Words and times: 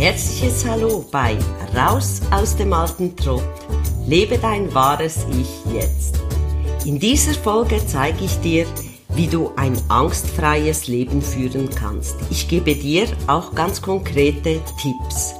herzliches 0.00 0.64
Hallo 0.64 1.04
bei 1.12 1.36
Raus 1.76 2.22
aus 2.30 2.56
dem 2.56 2.72
alten 2.72 3.14
Trott. 3.16 3.44
Lebe 4.06 4.38
dein 4.38 4.72
wahres 4.72 5.26
Ich 5.30 5.74
jetzt. 5.74 6.18
In 6.86 6.98
dieser 6.98 7.34
Folge 7.34 7.78
zeige 7.86 8.24
ich 8.24 8.34
dir, 8.40 8.64
wie 9.10 9.26
du 9.26 9.52
ein 9.56 9.76
angstfreies 9.90 10.86
Leben 10.86 11.20
führen 11.20 11.68
kannst. 11.68 12.16
Ich 12.30 12.48
gebe 12.48 12.74
dir 12.74 13.08
auch 13.26 13.54
ganz 13.54 13.82
konkrete 13.82 14.62
Tipps. 14.80 15.34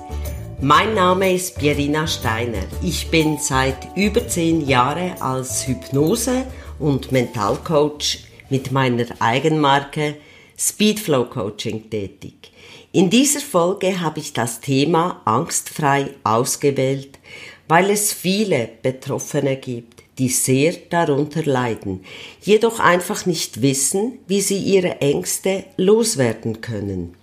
Mein 0.61 0.93
Name 0.93 1.33
ist 1.33 1.59
Pierina 1.59 2.07
Steiner. 2.07 2.65
Ich 2.83 3.11
bin 3.11 3.39
seit 3.39 3.97
über 3.97 4.29
zehn 4.29 4.69
Jahren 4.69 5.19
als 5.23 5.67
Hypnose- 5.67 6.45
und 6.79 7.13
Mentalcoach 7.13 8.25
mit 8.51 8.73
meiner 8.73 9.07
Eigenmarke 9.21 10.17
Speedflow 10.59 11.25
Coaching 11.25 11.89
tätig. 11.89 12.50
In 12.93 13.09
dieser 13.09 13.39
Folge 13.39 14.01
habe 14.01 14.19
ich 14.19 14.33
das 14.33 14.61
Thema 14.61 15.23
angstfrei 15.25 16.09
ausgewählt, 16.25 17.21
weil 17.69 17.89
es 17.89 18.12
viele 18.12 18.69
Betroffene 18.83 19.57
gibt, 19.57 20.03
die 20.19 20.29
sehr 20.29 20.75
darunter 20.91 21.45
leiden, 21.45 22.05
jedoch 22.43 22.81
einfach 22.81 23.27
nicht 23.27 23.62
wissen, 23.62 24.19
wie 24.27 24.41
sie 24.41 24.59
ihre 24.59 25.01
Ängste 25.01 25.67
loswerden 25.77 26.62
können. 26.62 27.15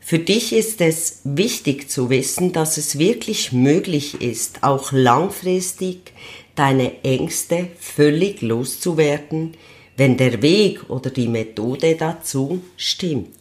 Für 0.00 0.18
dich 0.18 0.52
ist 0.52 0.82
es 0.82 1.22
wichtig 1.24 1.90
zu 1.90 2.10
wissen, 2.10 2.52
dass 2.52 2.76
es 2.76 2.98
wirklich 2.98 3.52
möglich 3.52 4.20
ist, 4.20 4.64
auch 4.64 4.92
langfristig 4.92 6.12
deine 6.56 7.02
Ängste 7.02 7.68
völlig 7.80 8.42
loszuwerden, 8.42 9.54
wenn 9.96 10.18
der 10.18 10.42
Weg 10.42 10.90
oder 10.90 11.08
die 11.08 11.26
Methode 11.26 11.96
dazu 11.96 12.60
stimmt. 12.76 13.35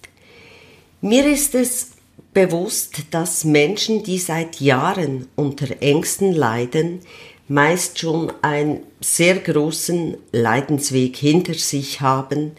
Mir 1.05 1.27
ist 1.27 1.53
es 1.53 1.91
bewusst, 2.33 3.03
dass 3.11 3.43
Menschen, 3.43 4.01
die 4.01 4.17
seit 4.17 4.59
Jahren 4.59 5.27
unter 5.35 5.79
Ängsten 5.79 6.33
leiden, 6.33 7.01
meist 7.47 7.99
schon 7.99 8.33
einen 8.41 8.79
sehr 9.01 9.35
großen 9.35 10.17
Leidensweg 10.31 11.15
hinter 11.15 11.53
sich 11.53 12.01
haben, 12.01 12.53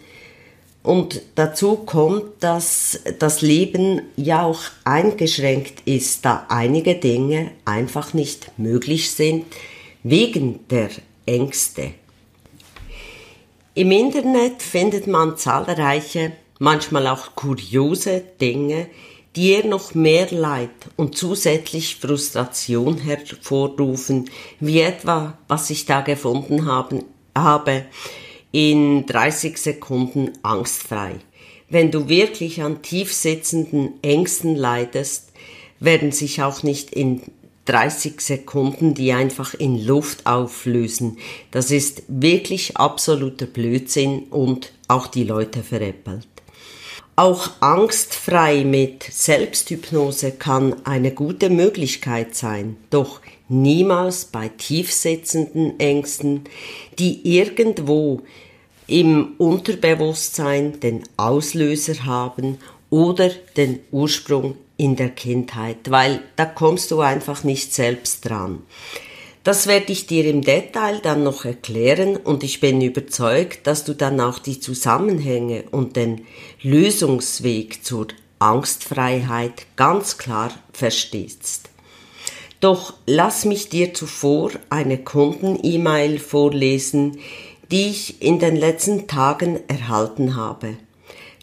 und 0.85 1.23
dazu 1.35 1.75
kommt, 1.75 2.23
dass 2.39 3.01
das 3.19 3.43
Leben 3.43 4.03
ja 4.15 4.45
auch 4.45 4.61
eingeschränkt 4.85 5.83
ist, 5.85 6.25
da 6.25 6.47
einige 6.49 6.95
Dinge 6.95 7.51
einfach 7.65 8.15
nicht 8.15 8.57
möglich 8.59 9.11
sind 9.11 9.47
wegen 10.05 10.61
der 10.71 10.91
Ängste. 11.27 11.95
Im 13.75 13.91
Internet 13.91 14.63
findet 14.63 15.09
man 15.09 15.37
zahlreiche, 15.37 16.31
manchmal 16.59 17.07
auch 17.07 17.35
kuriose 17.35 18.23
Dinge, 18.41 18.89
die 19.35 19.51
eher 19.51 19.67
noch 19.67 19.95
mehr 19.95 20.31
Leid 20.31 20.71
und 20.97 21.17
zusätzlich 21.17 21.97
Frustration 21.97 22.97
hervorrufen, 22.99 24.31
wie 24.61 24.81
etwa, 24.81 25.37
was 25.47 25.69
ich 25.71 25.85
da 25.85 26.01
gefunden 26.01 26.67
haben, 26.67 27.05
habe, 27.37 27.85
in 28.51 29.05
30 29.05 29.59
Sekunden 29.59 30.33
angstfrei. 30.43 31.17
Wenn 31.69 31.91
du 31.91 32.09
wirklich 32.09 32.63
an 32.63 32.81
tief 32.81 33.13
sitzenden 33.13 34.03
Ängsten 34.03 34.57
leidest, 34.57 35.33
werden 35.81 36.13
sich 36.13 36.43
auch 36.43 36.63
nicht 36.63 36.93
in 36.93 37.21
30 37.67 38.21
Sekunden 38.21 38.95
die 38.95 39.13
einfach 39.13 39.53
in 39.55 39.85
Luft 39.85 40.25
auflösen. 40.25 41.19
Das 41.51 41.71
ist 41.71 42.05
wirklich 42.09 42.77
absoluter 42.77 43.47
Blödsinn 43.47 44.25
und 44.31 44.73
auch 44.89 45.09
die 45.09 45.25
Leute 45.25 45.63
veräppelt. 45.63 46.29
Auch 47.19 47.49
angstfrei 47.61 48.63
mit 48.63 49.03
Selbsthypnose 49.05 50.33
kann 50.33 50.85
eine 50.85 51.13
gute 51.13 51.49
Möglichkeit 51.49 52.35
sein, 52.35 52.77
doch 52.91 53.23
niemals 53.49 54.27
bei 54.27 54.49
tiefsitzenden 54.49 55.81
Ängsten, 55.81 56.43
die 56.99 57.39
irgendwo 57.39 58.21
im 58.87 59.33
Unterbewusstsein 59.39 60.79
den 60.81 61.05
Auslöser 61.17 62.05
haben 62.05 62.59
oder 62.91 63.31
den 63.57 63.81
Ursprung 63.93 64.57
in 64.77 64.97
der 64.97 65.09
Kindheit, 65.09 65.91
weil 65.91 66.21
da 66.37 66.45
kommst 66.45 66.91
du 66.91 67.01
einfach 67.01 67.45
nicht 67.45 67.73
selbst 67.73 68.29
dran. 68.29 68.61
Das 69.47 69.69
werde 69.69 69.93
ich 69.93 70.09
dir 70.09 70.25
im 70.25 70.43
Detail 70.43 70.99
dann 70.99 71.23
noch 71.23 71.45
erklären 71.45 72.17
und 72.17 72.43
ich 72.43 72.59
bin 72.59 72.81
überzeugt, 72.81 73.69
dass 73.69 73.85
du 73.85 73.95
dann 73.95 74.21
auch 74.21 74.41
die 74.41 74.59
Zusammenhänge 74.59 75.67
und 75.71 75.95
den 75.95 76.27
Lösungsweg 76.63 77.85
zur 77.85 78.09
Angstfreiheit 78.41 79.67
ganz 79.77 80.19
klar 80.19 80.51
verstehst. 80.73 81.71
Doch 82.59 82.95
lass 83.07 83.45
mich 83.45 83.69
dir 83.69 83.95
zuvor 83.95 84.51
eine 84.69 84.99
Kunden-E-Mail 84.99 86.19
vorlesen, 86.19 87.21
die 87.71 87.91
ich 87.91 88.21
in 88.21 88.41
den 88.41 88.57
letzten 88.57 89.07
Tagen 89.07 89.61
erhalten 89.69 90.35
habe. 90.35 90.77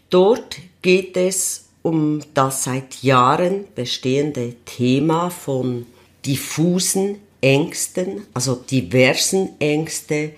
Dort 0.09 0.57
geht 0.81 1.15
es 1.15 1.69
um 1.83 2.19
das 2.33 2.65
seit 2.65 3.01
Jahren 3.01 3.63
bestehende 3.75 4.55
Thema 4.65 5.29
von 5.29 5.85
diffusen 6.25 7.19
Ängsten, 7.43 8.25
also 8.33 8.55
diversen 8.55 9.49
Ängste, 9.59 10.31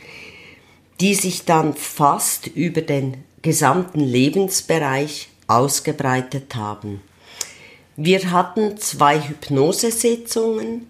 die 1.00 1.14
sich 1.14 1.46
dann 1.46 1.74
fast 1.76 2.48
über 2.48 2.82
den 2.82 3.24
gesamten 3.42 4.00
Lebensbereich 4.00 5.30
ausgebreitet 5.48 6.56
haben. 6.56 7.02
Wir 7.96 8.32
hatten 8.32 8.78
zwei 8.78 9.22
Hypnosesitzungen. 9.22 10.88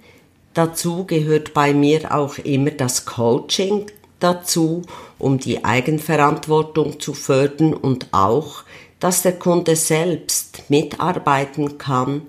Dazu 0.53 1.05
gehört 1.05 1.53
bei 1.53 1.73
mir 1.73 2.15
auch 2.15 2.37
immer 2.37 2.71
das 2.71 3.05
Coaching 3.05 3.87
dazu, 4.19 4.83
um 5.19 5.37
die 5.37 5.65
Eigenverantwortung 5.65 6.99
zu 6.99 7.13
fördern 7.13 7.73
und 7.73 8.07
auch, 8.11 8.63
dass 8.99 9.21
der 9.21 9.33
Kunde 9.37 9.75
selbst 9.75 10.63
mitarbeiten 10.69 11.77
kann 11.77 12.21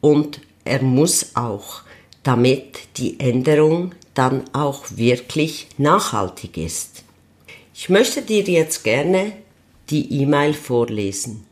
und 0.00 0.40
er 0.64 0.82
muss 0.82 1.34
auch, 1.34 1.82
damit 2.22 2.96
die 2.96 3.18
Änderung 3.18 3.94
dann 4.14 4.44
auch 4.52 4.84
wirklich 4.90 5.68
nachhaltig 5.78 6.56
ist. 6.56 7.04
Ich 7.74 7.88
möchte 7.88 8.22
dir 8.22 8.42
jetzt 8.42 8.84
gerne 8.84 9.32
die 9.90 10.20
E-Mail 10.20 10.54
vorlesen. 10.54 11.46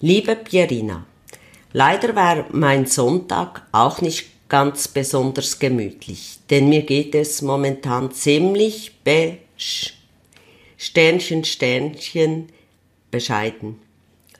Liebe 0.00 0.36
Pierina, 0.36 1.04
leider 1.72 2.14
war 2.14 2.46
mein 2.52 2.86
Sonntag 2.86 3.66
auch 3.72 4.00
nicht 4.00 4.26
ganz 4.48 4.88
besonders 4.88 5.58
gemütlich, 5.58 6.38
denn 6.48 6.68
mir 6.68 6.82
geht 6.82 7.14
es 7.14 7.42
momentan 7.42 8.10
ziemlich 8.12 8.92
be 9.04 9.38
Sternchen, 10.76 11.44
Sternchen 11.44 12.48
bescheiden. 13.10 13.78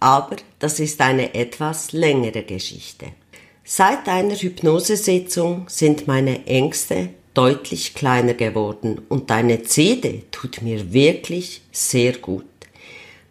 Aber 0.00 0.37
das 0.59 0.81
ist 0.81 1.00
eine 1.03 1.34
etwas 1.34 1.92
längere 1.92 2.42
Geschichte. 2.42 3.09
Seit 3.73 4.09
einer 4.09 4.35
Hypnosesitzung 4.35 5.67
sind 5.69 6.09
meine 6.09 6.45
Ängste 6.47 7.11
deutlich 7.35 7.95
kleiner 7.95 8.35
geworden 8.35 9.01
und 9.09 9.31
deine 9.31 9.63
CD 9.63 10.25
tut 10.33 10.61
mir 10.61 10.93
wirklich 10.93 11.63
sehr 11.71 12.15
gut. 12.15 12.47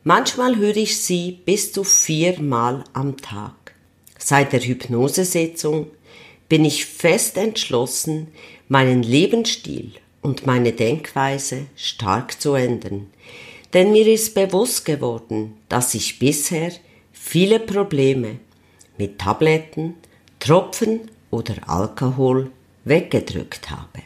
Manchmal 0.06 0.56
höre 0.56 0.78
ich 0.78 1.02
sie 1.02 1.42
bis 1.44 1.74
zu 1.74 1.84
viermal 1.84 2.86
am 2.94 3.18
Tag. 3.18 3.74
Seit 4.18 4.54
der 4.54 4.62
Hypnosesitzung 4.62 5.88
bin 6.48 6.64
ich 6.64 6.86
fest 6.86 7.36
entschlossen, 7.36 8.28
meinen 8.70 9.04
Lebensstil 9.04 9.92
und 10.22 10.46
meine 10.46 10.72
Denkweise 10.72 11.66
stark 11.76 12.40
zu 12.42 12.54
ändern. 12.54 13.08
Denn 13.74 13.92
mir 13.92 14.08
ist 14.08 14.36
bewusst 14.36 14.86
geworden, 14.86 15.58
dass 15.68 15.94
ich 15.96 16.18
bisher 16.18 16.72
viele 17.12 17.60
Probleme 17.60 18.40
mit 18.98 19.20
Tabletten, 19.20 19.96
Tropfen 20.40 21.12
oder 21.32 21.56
Alkohol 21.68 22.52
weggedrückt 22.86 23.70
habe. 23.70 24.02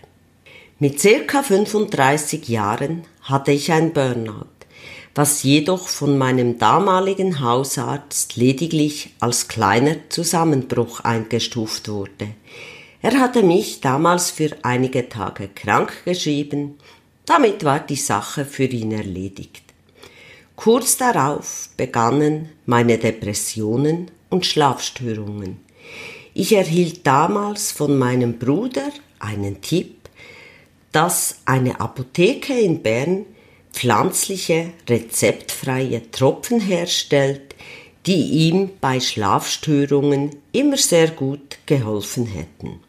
Mit 0.79 0.99
circa 0.99 1.43
35 1.43 2.47
Jahren 2.49 3.05
hatte 3.21 3.51
ich 3.51 3.71
ein 3.71 3.93
Burnout 3.93 4.53
was 5.15 5.43
jedoch 5.43 5.87
von 5.87 6.17
meinem 6.17 6.57
damaligen 6.57 7.39
Hausarzt 7.39 8.35
lediglich 8.35 9.13
als 9.19 9.47
kleiner 9.47 9.97
Zusammenbruch 10.09 11.01
eingestuft 11.01 11.87
wurde. 11.87 12.29
Er 13.01 13.19
hatte 13.19 13.43
mich 13.43 13.81
damals 13.81 14.31
für 14.31 14.55
einige 14.63 15.09
Tage 15.09 15.49
krank 15.49 16.03
geschrieben, 16.05 16.77
damit 17.25 17.63
war 17.63 17.79
die 17.79 17.95
Sache 17.95 18.45
für 18.45 18.65
ihn 18.65 18.91
erledigt. 18.91 19.63
Kurz 20.55 20.97
darauf 20.97 21.69
begannen 21.77 22.49
meine 22.65 22.97
Depressionen 22.97 24.09
und 24.29 24.45
Schlafstörungen. 24.45 25.59
Ich 26.33 26.53
erhielt 26.53 27.05
damals 27.05 27.71
von 27.71 27.97
meinem 27.97 28.39
Bruder 28.39 28.89
einen 29.19 29.61
Tipp, 29.61 29.95
dass 30.91 31.39
eine 31.45 31.79
Apotheke 31.79 32.53
in 32.53 32.81
Bern 32.81 33.25
pflanzliche, 33.71 34.71
rezeptfreie 34.87 36.11
Tropfen 36.11 36.59
herstellt, 36.59 37.55
die 38.05 38.47
ihm 38.47 38.71
bei 38.81 38.99
Schlafstörungen 38.99 40.35
immer 40.51 40.77
sehr 40.77 41.09
gut 41.09 41.57
geholfen 41.65 42.25
hätten. 42.25 42.79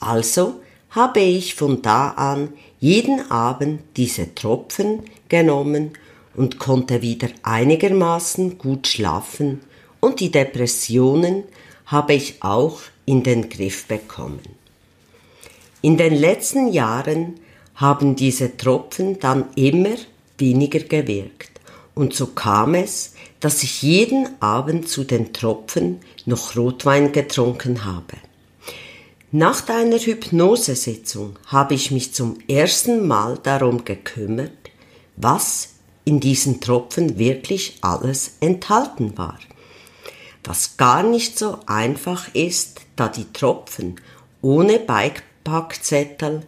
Also 0.00 0.60
habe 0.90 1.20
ich 1.20 1.54
von 1.54 1.82
da 1.82 2.10
an 2.10 2.52
jeden 2.80 3.30
Abend 3.30 3.82
diese 3.96 4.34
Tropfen 4.34 5.02
genommen 5.28 5.92
und 6.34 6.58
konnte 6.58 7.02
wieder 7.02 7.28
einigermaßen 7.42 8.58
gut 8.58 8.86
schlafen 8.86 9.60
und 10.00 10.20
die 10.20 10.30
Depressionen 10.30 11.44
habe 11.86 12.14
ich 12.14 12.42
auch 12.42 12.80
in 13.04 13.22
den 13.22 13.48
Griff 13.48 13.86
bekommen. 13.86 14.40
In 15.82 15.96
den 15.96 16.14
letzten 16.14 16.72
Jahren 16.72 17.40
haben 17.76 18.16
diese 18.16 18.56
Tropfen 18.56 19.18
dann 19.20 19.46
immer 19.54 19.96
weniger 20.38 20.80
gewirkt 20.80 21.60
und 21.94 22.14
so 22.14 22.28
kam 22.28 22.74
es, 22.74 23.14
dass 23.40 23.62
ich 23.62 23.82
jeden 23.82 24.28
Abend 24.40 24.88
zu 24.88 25.04
den 25.04 25.32
Tropfen 25.32 26.00
noch 26.24 26.56
Rotwein 26.56 27.12
getrunken 27.12 27.84
habe. 27.84 28.16
Nach 29.32 29.60
deiner 29.60 29.98
Hypnosesitzung 29.98 31.38
habe 31.46 31.74
ich 31.74 31.90
mich 31.90 32.14
zum 32.14 32.38
ersten 32.48 33.06
Mal 33.06 33.38
darum 33.42 33.84
gekümmert, 33.84 34.52
was 35.16 35.70
in 36.04 36.20
diesen 36.20 36.60
Tropfen 36.60 37.18
wirklich 37.18 37.78
alles 37.80 38.36
enthalten 38.40 39.18
war. 39.18 39.38
Was 40.46 40.76
gar 40.76 41.02
nicht 41.02 41.38
so 41.38 41.58
einfach 41.66 42.32
ist, 42.32 42.82
da 42.94 43.08
die 43.08 43.32
Tropfen 43.32 44.00
ohne 44.42 44.78
Beipackzettel 44.78 46.44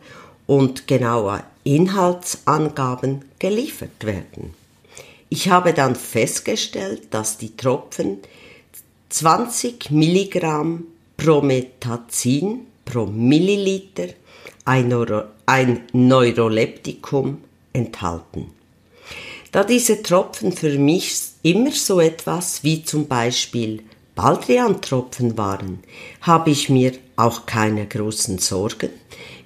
und 0.46 0.86
genauer 0.86 1.42
Inhaltsangaben 1.64 3.24
geliefert 3.40 4.04
werden. 4.04 4.54
Ich 5.28 5.50
habe 5.50 5.74
dann 5.74 5.96
festgestellt, 5.96 7.08
dass 7.10 7.38
die 7.38 7.56
Tropfen 7.56 8.20
20 9.10 9.90
Milligramm 9.90 10.84
Promethazin 11.16 12.60
pro 12.84 13.04
Milliliter 13.04 14.06
ein, 14.64 14.88
Neuro 14.88 15.24
ein 15.44 15.80
Neuroleptikum 15.92 17.42
enthalten. 17.72 18.57
Da 19.58 19.64
diese 19.64 20.04
Tropfen 20.04 20.52
für 20.52 20.78
mich 20.78 21.20
immer 21.42 21.72
so 21.72 21.98
etwas 21.98 22.62
wie 22.62 22.84
zum 22.84 23.08
Beispiel 23.08 23.82
Baldrian-Tropfen 24.14 25.36
waren, 25.36 25.80
habe 26.20 26.50
ich 26.50 26.68
mir 26.68 26.92
auch 27.16 27.44
keine 27.44 27.84
großen 27.84 28.38
Sorgen 28.38 28.90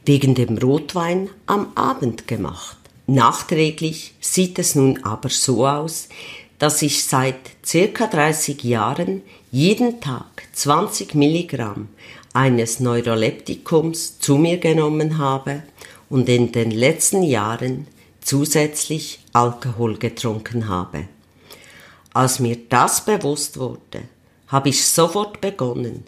wegen 0.04 0.34
dem 0.34 0.58
Rotwein 0.58 1.30
am 1.46 1.72
Abend 1.76 2.28
gemacht. 2.28 2.76
Nachträglich 3.06 4.12
sieht 4.20 4.58
es 4.58 4.74
nun 4.74 5.02
aber 5.02 5.30
so 5.30 5.66
aus, 5.66 6.10
dass 6.58 6.82
ich 6.82 7.04
seit 7.04 7.40
circa 7.64 8.06
30 8.06 8.64
Jahren 8.64 9.22
jeden 9.50 10.02
Tag 10.02 10.42
20 10.52 11.14
Milligramm 11.14 11.88
eines 12.34 12.80
Neuroleptikums 12.80 14.18
zu 14.18 14.36
mir 14.36 14.58
genommen 14.58 15.16
habe 15.16 15.62
und 16.10 16.28
in 16.28 16.52
den 16.52 16.70
letzten 16.70 17.22
Jahren 17.22 17.86
zusätzlich 18.22 19.20
Alkohol 19.32 19.98
getrunken 19.98 20.68
habe. 20.68 21.08
Als 22.14 22.40
mir 22.40 22.56
das 22.68 23.04
bewusst 23.04 23.58
wurde, 23.58 24.02
habe 24.48 24.68
ich 24.68 24.84
sofort 24.84 25.40
begonnen, 25.40 26.04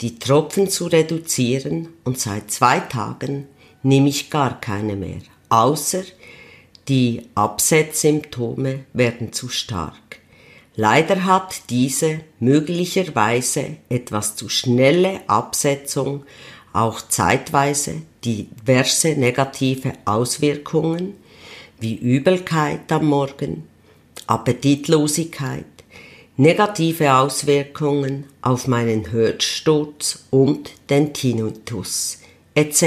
die 0.00 0.18
Tropfen 0.18 0.68
zu 0.68 0.86
reduzieren 0.86 1.88
und 2.04 2.18
seit 2.18 2.50
zwei 2.50 2.80
Tagen 2.80 3.46
nehme 3.82 4.08
ich 4.08 4.30
gar 4.30 4.60
keine 4.60 4.96
mehr, 4.96 5.20
außer 5.48 6.02
die 6.88 7.28
Absetzsymptome 7.34 8.84
werden 8.92 9.32
zu 9.32 9.48
stark. 9.48 9.94
Leider 10.76 11.24
hat 11.24 11.70
diese 11.70 12.20
möglicherweise 12.40 13.76
etwas 13.88 14.34
zu 14.34 14.48
schnelle 14.48 15.20
Absetzung 15.28 16.24
auch 16.72 17.00
zeitweise 17.00 18.02
diverse 18.24 19.10
negative 19.10 19.92
Auswirkungen 20.04 21.14
wie 21.84 21.96
Übelkeit 21.96 22.90
am 22.90 23.04
Morgen, 23.04 23.64
Appetitlosigkeit, 24.26 25.66
negative 26.38 27.14
Auswirkungen 27.14 28.24
auf 28.40 28.66
meinen 28.66 29.10
Herzsturz 29.10 30.24
und 30.30 30.70
den 30.88 31.12
Tinnitus 31.12 32.20
etc. 32.54 32.86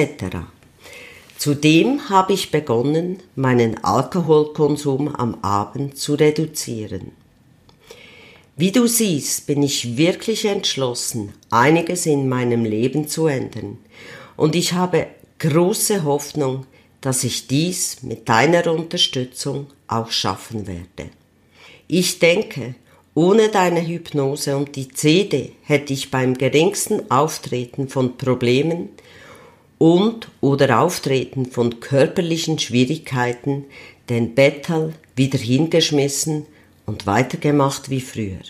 Zudem 1.37 2.09
habe 2.09 2.33
ich 2.33 2.49
begonnen, 2.49 3.19
meinen 3.35 3.83
Alkoholkonsum 3.83 5.15
am 5.15 5.35
Abend 5.43 5.95
zu 5.95 6.15
reduzieren. 6.15 7.11
Wie 8.55 8.71
du 8.71 8.87
siehst, 8.87 9.45
bin 9.45 9.61
ich 9.61 9.95
wirklich 9.95 10.45
entschlossen, 10.45 11.33
einiges 11.51 12.07
in 12.07 12.27
meinem 12.27 12.65
Leben 12.65 13.07
zu 13.07 13.27
ändern, 13.27 13.77
und 14.35 14.55
ich 14.55 14.73
habe 14.73 15.05
große 15.37 16.03
Hoffnung, 16.03 16.65
dass 17.01 17.23
ich 17.23 17.47
dies 17.47 18.03
mit 18.03 18.27
deiner 18.27 18.71
Unterstützung 18.71 19.67
auch 19.87 20.11
schaffen 20.11 20.67
werde. 20.67 21.11
Ich 21.87 22.19
denke, 22.19 22.75
ohne 23.13 23.49
deine 23.49 23.85
Hypnose 23.87 24.55
und 24.57 24.75
die 24.75 24.89
CD 24.89 25.53
hätte 25.63 25.93
ich 25.93 26.11
beim 26.11 26.37
geringsten 26.37 27.09
Auftreten 27.09 27.89
von 27.89 28.17
Problemen 28.17 28.89
und 29.77 30.27
oder 30.41 30.81
Auftreten 30.81 31.45
von 31.45 31.79
körperlichen 31.79 32.59
Schwierigkeiten 32.59 33.65
den 34.09 34.35
Bettel 34.35 34.93
wieder 35.15 35.39
hingeschmissen 35.39 36.45
und 36.85 37.05
weitergemacht 37.05 37.89
wie 37.89 38.01
früher. 38.01 38.41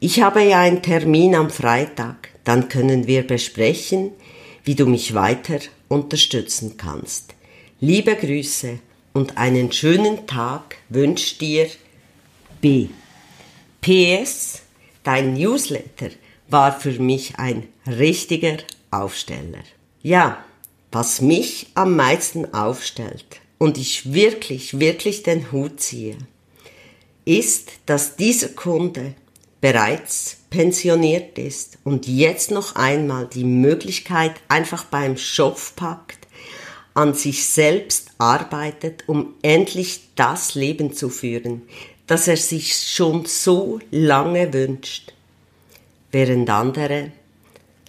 Ich 0.00 0.22
habe 0.22 0.42
ja 0.42 0.60
einen 0.60 0.82
Termin 0.82 1.34
am 1.34 1.50
Freitag, 1.50 2.30
dann 2.44 2.68
können 2.68 3.06
wir 3.06 3.26
besprechen, 3.26 4.12
wie 4.64 4.74
du 4.74 4.86
mich 4.86 5.14
weiter 5.14 5.58
unterstützen 5.88 6.76
kannst. 6.76 7.34
Liebe 7.82 8.14
Grüße 8.14 8.78
und 9.14 9.38
einen 9.38 9.72
schönen 9.72 10.26
Tag 10.26 10.76
wünscht 10.90 11.40
dir 11.40 11.66
B. 12.60 12.88
PS, 13.80 14.60
dein 15.02 15.32
Newsletter 15.32 16.10
war 16.50 16.78
für 16.78 16.92
mich 17.00 17.38
ein 17.38 17.68
richtiger 17.86 18.58
Aufsteller. 18.90 19.64
Ja, 20.02 20.44
was 20.92 21.22
mich 21.22 21.68
am 21.72 21.96
meisten 21.96 22.52
aufstellt 22.52 23.40
und 23.56 23.78
ich 23.78 24.12
wirklich, 24.12 24.78
wirklich 24.78 25.22
den 25.22 25.50
Hut 25.50 25.80
ziehe, 25.80 26.18
ist, 27.24 27.70
dass 27.86 28.14
dieser 28.14 28.50
Kunde 28.50 29.14
bereits 29.62 30.36
pensioniert 30.50 31.38
ist 31.38 31.78
und 31.84 32.06
jetzt 32.06 32.50
noch 32.50 32.76
einmal 32.76 33.26
die 33.26 33.44
Möglichkeit 33.44 34.34
einfach 34.48 34.84
beim 34.84 35.16
Schopf 35.16 35.74
packt, 35.76 36.19
an 36.94 37.14
sich 37.14 37.46
selbst 37.46 38.10
arbeitet, 38.18 39.04
um 39.06 39.34
endlich 39.42 40.00
das 40.16 40.54
Leben 40.54 40.92
zu 40.92 41.08
führen, 41.08 41.62
das 42.06 42.26
er 42.28 42.36
sich 42.36 42.76
schon 42.76 43.24
so 43.26 43.78
lange 43.90 44.52
wünscht, 44.52 45.12
während 46.10 46.50
andere 46.50 47.12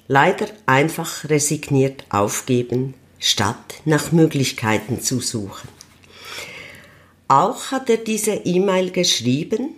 leider 0.07 0.47
einfach 0.65 1.29
resigniert 1.29 2.05
aufgeben, 2.09 2.93
statt 3.19 3.81
nach 3.85 4.11
Möglichkeiten 4.11 5.01
zu 5.01 5.19
suchen. 5.19 5.69
Auch 7.27 7.71
hat 7.71 7.89
er 7.89 7.97
diese 7.97 8.33
E-Mail 8.33 8.91
geschrieben, 8.91 9.69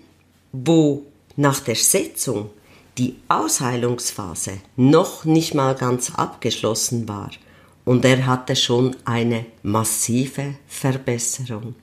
wo 0.52 1.06
nach 1.36 1.60
der 1.60 1.76
Setzung 1.76 2.50
die 2.98 3.16
Ausheilungsphase 3.28 4.60
noch 4.76 5.26
nicht 5.26 5.54
mal 5.54 5.76
ganz 5.76 6.12
abgeschlossen 6.16 7.08
war 7.08 7.32
und 7.86 8.06
er 8.06 8.26
hatte 8.26 8.56
schon 8.56 8.96
eine 9.06 9.46
massive 9.62 10.56
Verbesserung. 10.68 11.76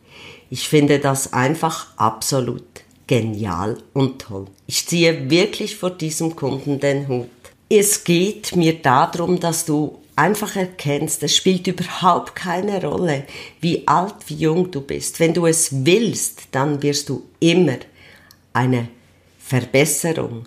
Ich 0.49 0.69
finde 0.69 0.99
das 0.99 1.33
einfach 1.33 1.88
absolut 1.97 2.64
genial 3.07 3.78
und 3.92 4.23
toll. 4.23 4.47
Ich 4.66 4.87
ziehe 4.87 5.30
wirklich 5.30 5.76
vor 5.76 5.90
diesem 5.90 6.37
Kunden 6.37 6.80
den 6.80 7.09
Hut. 7.09 7.28
Es 7.69 8.04
geht 8.04 8.57
mir 8.57 8.80
darum, 8.80 9.38
dass 9.38 9.64
du 9.64 9.99
einfach 10.16 10.57
erkennst, 10.57 11.23
es 11.23 11.35
spielt 11.35 11.66
überhaupt 11.66 12.35
keine 12.37 12.85
Rolle, 12.85 13.25
wie 13.61 13.87
alt, 13.87 14.16
wie 14.26 14.35
jung 14.35 14.71
du 14.71 14.80
bist. 14.80 15.19
Wenn 15.19 15.35
du 15.35 15.47
es 15.47 15.85
willst, 15.85 16.49
dann 16.50 16.83
wirst 16.83 17.09
du 17.09 17.25
immer 17.38 17.78
eine 18.52 18.88
Verbesserung 19.38 20.45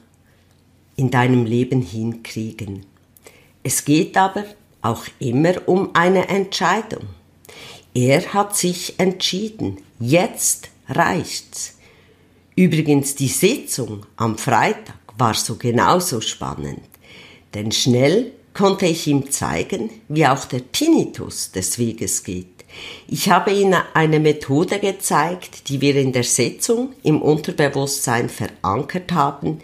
in 0.95 1.09
deinem 1.09 1.45
Leben 1.45 1.81
hinkriegen. 1.81 2.85
Es 3.63 3.83
geht 3.83 4.15
aber 4.15 4.45
auch 4.83 5.05
immer 5.19 5.67
um 5.67 5.89
eine 5.93 6.27
Entscheidung. 6.27 7.07
Er 7.93 8.33
hat 8.33 8.55
sich 8.55 8.99
entschieden. 8.99 9.77
Jetzt 9.99 10.69
reicht's. 10.89 11.77
Übrigens, 12.55 13.15
die 13.15 13.27
Sitzung 13.27 14.05
am 14.15 14.37
Freitag 14.37 14.99
war 15.17 15.33
so 15.33 15.55
genauso 15.55 16.21
spannend, 16.21 16.81
denn 17.53 17.71
schnell 17.71 18.31
konnte 18.53 18.85
ich 18.85 19.07
ihm 19.07 19.31
zeigen, 19.31 19.89
wie 20.07 20.27
auch 20.27 20.45
der 20.45 20.71
Tinnitus 20.71 21.51
des 21.51 21.79
Weges 21.79 22.23
geht, 22.23 22.53
Ich 23.07 23.29
habe 23.29 23.51
Ihnen 23.51 23.81
eine 23.93 24.19
Methode 24.19 24.79
gezeigt, 24.79 25.69
die 25.69 25.81
wir 25.81 25.95
in 25.95 26.11
der 26.11 26.23
Sitzung 26.23 26.93
im 27.03 27.21
Unterbewusstsein 27.21 28.29
verankert 28.29 29.11
haben, 29.11 29.59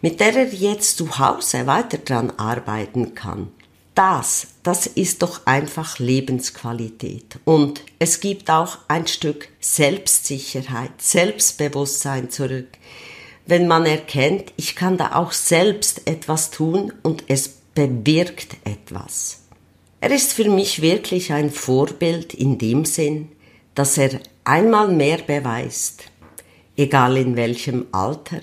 mit 0.00 0.20
der 0.20 0.34
er 0.34 0.54
jetzt 0.54 0.96
zu 0.96 1.18
Hause 1.18 1.66
weiter 1.66 1.98
dran 1.98 2.30
arbeiten 2.36 3.14
kann. 3.14 3.48
Das, 3.98 4.46
das 4.62 4.86
ist 4.86 5.22
doch 5.22 5.44
einfach 5.44 5.98
Lebensqualität. 5.98 7.40
Und 7.44 7.82
es 7.98 8.20
gibt 8.20 8.48
auch 8.48 8.78
ein 8.86 9.08
Stück 9.08 9.48
Selbstsicherheit, 9.58 10.92
Selbstbewusstsein 10.98 12.30
zurück. 12.30 12.68
Wenn 13.44 13.66
man 13.66 13.86
erkennt, 13.86 14.52
ich 14.56 14.76
kann 14.76 14.98
da 14.98 15.16
auch 15.16 15.32
selbst 15.32 16.02
etwas 16.06 16.52
tun 16.52 16.92
und 17.02 17.24
es 17.26 17.48
bewirkt 17.48 18.58
etwas. 18.62 19.40
Er 20.00 20.12
ist 20.12 20.32
für 20.32 20.48
mich 20.48 20.80
wirklich 20.80 21.32
ein 21.32 21.50
Vorbild 21.50 22.34
in 22.34 22.56
dem 22.56 22.84
Sinn, 22.84 23.32
dass 23.74 23.98
er 23.98 24.20
einmal 24.44 24.92
mehr 24.92 25.18
beweist, 25.18 26.04
egal 26.76 27.16
in 27.16 27.34
welchem 27.34 27.86
Alter, 27.90 28.42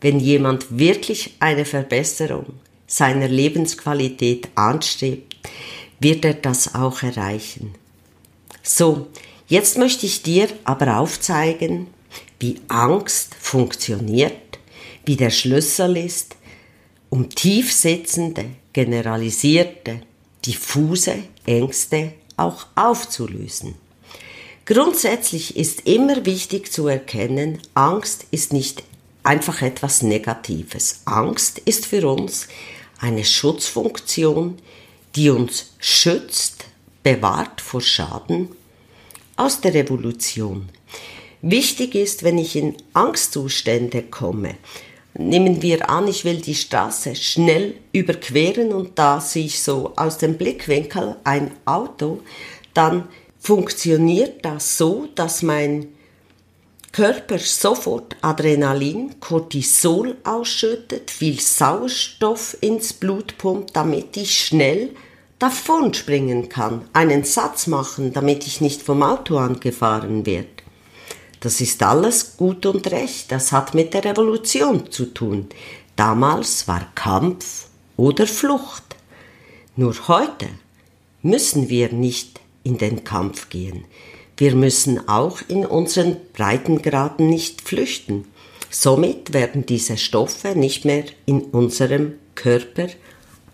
wenn 0.00 0.18
jemand 0.18 0.80
wirklich 0.80 1.36
eine 1.38 1.64
Verbesserung 1.64 2.54
seiner 2.90 3.28
Lebensqualität 3.28 4.48
anstrebt, 4.56 5.36
wird 6.00 6.24
er 6.24 6.34
das 6.34 6.74
auch 6.74 7.02
erreichen. 7.02 7.74
So, 8.62 9.06
jetzt 9.46 9.78
möchte 9.78 10.06
ich 10.06 10.22
dir 10.22 10.48
aber 10.64 10.98
aufzeigen, 10.98 11.86
wie 12.40 12.56
Angst 12.68 13.36
funktioniert, 13.38 14.58
wie 15.04 15.16
der 15.16 15.30
Schlüssel 15.30 15.96
ist, 15.96 16.36
um 17.10 17.28
tiefsitzende, 17.28 18.46
generalisierte, 18.72 20.00
diffuse 20.44 21.14
Ängste 21.46 22.14
auch 22.36 22.66
aufzulösen. 22.74 23.76
Grundsätzlich 24.64 25.56
ist 25.56 25.86
immer 25.86 26.26
wichtig 26.26 26.72
zu 26.72 26.88
erkennen, 26.88 27.58
Angst 27.74 28.26
ist 28.30 28.52
nicht 28.52 28.82
einfach 29.22 29.62
etwas 29.62 30.02
Negatives. 30.02 31.02
Angst 31.04 31.58
ist 31.60 31.86
für 31.86 32.08
uns 32.08 32.48
eine 33.00 33.24
Schutzfunktion, 33.24 34.58
die 35.16 35.30
uns 35.30 35.72
schützt, 35.78 36.66
bewahrt 37.02 37.60
vor 37.60 37.80
Schaden 37.80 38.50
aus 39.36 39.60
der 39.60 39.74
Evolution. 39.74 40.68
Wichtig 41.42 41.94
ist, 41.94 42.22
wenn 42.22 42.36
ich 42.38 42.54
in 42.54 42.76
Angstzustände 42.92 44.02
komme, 44.02 44.56
nehmen 45.14 45.62
wir 45.62 45.88
an, 45.88 46.06
ich 46.06 46.24
will 46.24 46.40
die 46.40 46.54
Straße 46.54 47.16
schnell 47.16 47.74
überqueren 47.92 48.72
und 48.72 48.98
da 48.98 49.20
sehe 49.20 49.46
ich 49.46 49.62
so 49.62 49.94
aus 49.96 50.18
dem 50.18 50.36
Blickwinkel 50.36 51.16
ein 51.24 51.52
Auto, 51.64 52.20
dann 52.74 53.08
funktioniert 53.38 54.44
das 54.44 54.76
so, 54.76 55.08
dass 55.14 55.42
mein 55.42 55.88
Körper 56.92 57.38
sofort 57.38 58.16
Adrenalin, 58.20 59.20
Cortisol 59.20 60.16
ausschüttet, 60.24 61.10
viel 61.10 61.38
Sauerstoff 61.38 62.56
ins 62.60 62.92
Blut 62.92 63.38
pumpt, 63.38 63.76
damit 63.76 64.16
ich 64.16 64.40
schnell 64.40 64.90
davon 65.38 65.94
springen 65.94 66.48
kann, 66.48 66.82
einen 66.92 67.22
Satz 67.22 67.68
machen, 67.68 68.12
damit 68.12 68.46
ich 68.46 68.60
nicht 68.60 68.82
vom 68.82 69.04
Auto 69.04 69.38
angefahren 69.38 70.26
werde. 70.26 70.48
Das 71.38 71.60
ist 71.60 71.82
alles 71.82 72.36
gut 72.36 72.66
und 72.66 72.90
recht, 72.90 73.30
das 73.30 73.52
hat 73.52 73.72
mit 73.72 73.94
der 73.94 74.04
Revolution 74.04 74.90
zu 74.90 75.06
tun. 75.06 75.48
Damals 75.94 76.66
war 76.66 76.90
Kampf 76.94 77.68
oder 77.96 78.26
Flucht. 78.26 78.96
Nur 79.76 79.94
heute 80.08 80.48
müssen 81.22 81.68
wir 81.68 81.92
nicht 81.92 82.40
in 82.64 82.78
den 82.78 83.04
Kampf 83.04 83.48
gehen. 83.48 83.84
Wir 84.40 84.54
müssen 84.54 85.06
auch 85.06 85.42
in 85.48 85.66
unseren 85.66 86.16
Breitengraden 86.32 87.28
nicht 87.28 87.60
flüchten. 87.60 88.24
Somit 88.70 89.34
werden 89.34 89.66
diese 89.66 89.98
Stoffe 89.98 90.54
nicht 90.56 90.86
mehr 90.86 91.04
in 91.26 91.42
unserem 91.42 92.14
Körper 92.34 92.86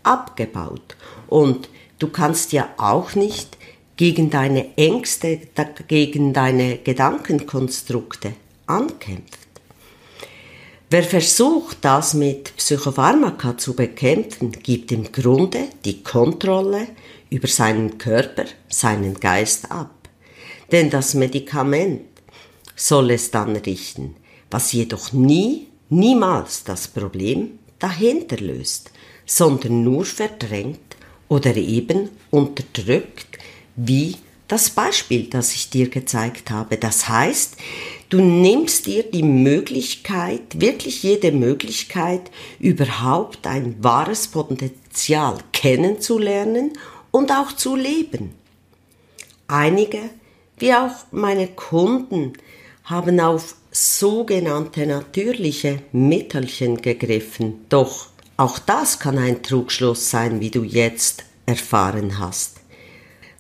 abgebaut. 0.05 0.95
Und 1.27 1.69
du 1.99 2.07
kannst 2.07 2.53
ja 2.53 2.69
auch 2.77 3.17
nicht 3.17 3.59
gegen 3.97 4.31
deine 4.31 4.77
Ängste, 4.77 5.41
gegen 5.89 6.33
deine 6.33 6.79
Gedankenkonstrukte 6.79 8.35
ankämpfen. 8.69 9.41
Wer 10.89 11.03
versucht, 11.03 11.79
das 11.81 12.15
mit 12.15 12.57
Psychopharmaka 12.59 13.59
zu 13.59 13.75
bekämpfen, 13.75 14.53
gibt 14.53 14.93
im 14.93 15.11
Grunde 15.11 15.65
die 15.85 16.05
Kontrolle 16.05 16.87
über 17.29 17.49
seinen 17.49 17.99
Körper, 17.99 18.45
seinen 18.69 19.19
Geist 19.19 19.73
ab 19.73 19.96
denn 20.73 20.91
das 20.91 21.15
Medikament 21.15 22.03
soll 22.75 23.11
es 23.11 23.31
dann 23.31 23.57
richten, 23.57 24.17
was 24.51 24.73
jedoch 24.73 25.13
nie, 25.13 25.69
niemals 25.89 26.65
das 26.65 26.89
Problem 26.89 27.59
dahinter 27.79 28.37
löst, 28.37 28.91
sondern 29.25 29.83
nur 29.83 30.05
verdrängt 30.05 30.97
oder 31.29 31.57
eben 31.57 32.11
unterdrückt, 32.31 33.39
wie 33.77 34.17
das 34.49 34.71
Beispiel, 34.71 35.25
das 35.25 35.55
ich 35.55 35.71
dir 35.71 35.89
gezeigt 35.89 36.51
habe. 36.51 36.77
Das 36.77 37.09
heißt, 37.09 37.57
du 38.09 38.21
nimmst 38.21 38.87
dir 38.87 39.03
die 39.03 39.25
Möglichkeit, 39.25 40.61
wirklich 40.61 41.03
jede 41.03 41.33
Möglichkeit, 41.33 42.31
überhaupt 42.61 43.47
ein 43.47 43.77
wahres 43.83 44.29
Potenzial 44.29 45.39
kennenzulernen 45.53 46.75
und 47.11 47.33
auch 47.33 47.53
zu 47.53 47.75
leben. 47.75 48.35
Einige 49.49 49.99
wie 50.59 50.75
auch 50.75 50.93
meine 51.11 51.49
Kunden 51.49 52.33
haben 52.85 53.21
auf 53.21 53.57
sogenannte 53.71 54.87
natürliche 54.87 55.81
Mittelchen 55.93 56.81
gegriffen. 56.81 57.67
Doch 57.69 58.09
auch 58.37 58.59
das 58.59 58.99
kann 58.99 59.19
ein 59.19 59.43
Trugschluss 59.43 60.11
sein, 60.11 60.41
wie 60.41 60.51
du 60.51 60.63
jetzt 60.63 61.25
erfahren 61.47 62.19
hast. 62.19 62.57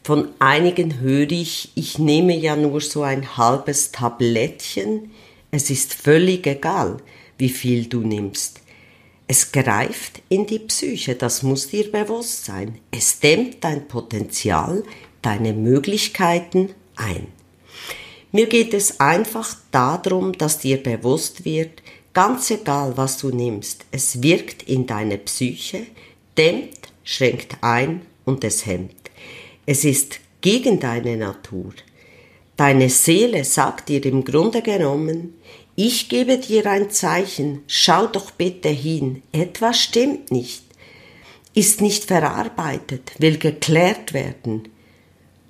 Von 0.03 0.29
einigen 0.39 1.01
höre 1.01 1.33
ich, 1.33 1.73
ich 1.75 1.99
nehme 1.99 2.37
ja 2.37 2.55
nur 2.55 2.81
so 2.81 3.03
ein 3.03 3.37
halbes 3.37 3.93
Tablettchen. 3.93 5.11
Es 5.51 5.71
ist 5.71 5.95
völlig 5.95 6.47
egal, 6.47 6.99
wie 7.39 7.49
viel 7.49 7.87
du 7.87 8.01
nimmst. 8.01 8.61
Es 9.29 9.51
greift 9.51 10.23
in 10.29 10.47
die 10.47 10.61
Psyche, 10.61 11.17
das 11.17 11.43
muss 11.43 11.69
dir 11.69 11.91
bewusst 11.91 12.45
sein. 12.45 12.79
Es 12.93 13.19
dämmt 13.19 13.65
dein 13.65 13.89
Potenzial, 13.89 14.85
deine 15.23 15.53
Möglichkeiten 15.53 16.71
ein. 16.97 17.29
Mir 18.33 18.47
geht 18.47 18.75
es 18.75 19.01
einfach 19.01 19.57
darum, 19.71 20.33
dass 20.33 20.59
dir 20.59 20.83
bewusst 20.83 21.45
wird, 21.45 21.83
ganz 22.13 22.51
egal 22.51 22.97
was 22.97 23.19
du 23.19 23.29
nimmst, 23.31 23.85
es 23.91 24.23
wirkt 24.23 24.63
in 24.65 24.87
deine 24.87 25.19
Psyche, 25.19 25.87
dämmt, 26.37 26.93
schränkt 27.05 27.57
ein 27.61 28.03
und 28.25 28.45
es 28.45 28.67
hemmt. 28.67 29.11
Es 29.65 29.85
ist 29.85 30.21
gegen 30.41 30.81
deine 30.81 31.17
Natur. 31.17 31.73
Deine 32.57 32.89
Seele 32.89 33.45
sagt 33.45 33.89
dir 33.89 34.05
im 34.05 34.25
Grunde 34.25 34.63
genommen, 34.63 35.35
ich 35.75 36.09
gebe 36.09 36.39
dir 36.39 36.67
ein 36.67 36.91
Zeichen, 36.91 37.63
schau 37.67 38.07
doch 38.07 38.31
bitte 38.31 38.71
hin, 38.71 39.23
etwas 39.33 39.79
stimmt 39.79 40.31
nicht, 40.31 40.63
ist 41.53 41.83
nicht 41.83 42.05
verarbeitet, 42.05 43.13
will 43.19 43.37
geklärt 43.37 44.15
werden. 44.15 44.69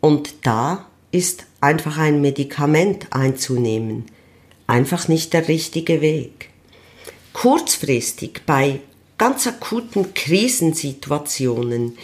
Und 0.01 0.35
da 0.43 0.87
ist 1.13 1.45
einfach 1.61 1.99
ein 1.99 2.21
Medikament 2.21 3.09
einzunehmen. 3.11 4.07
Einfach 4.67 5.09
nicht 5.09 5.33
der 5.33 5.49
richtige 5.49 6.01
Weg. 6.01 6.51
Kurzfristig 7.33 8.43
bei 8.47 8.81
ganz 9.19 9.47
akuten 9.47 10.15
Krisensituationen, 10.15 11.97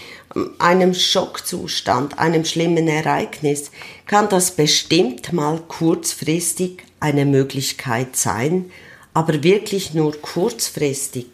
einem 0.58 0.94
Schockzustand, 0.94 2.18
einem 2.18 2.44
schlimmen 2.44 2.88
Ereignis, 2.88 3.70
kann 4.06 4.28
das 4.28 4.52
bestimmt 4.52 5.32
mal 5.32 5.60
kurzfristig 5.68 6.84
eine 7.00 7.26
Möglichkeit 7.26 8.16
sein, 8.16 8.70
aber 9.12 9.42
wirklich 9.42 9.92
nur 9.92 10.12
kurzfristig. 10.20 11.26